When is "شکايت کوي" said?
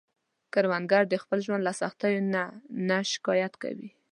3.11-3.89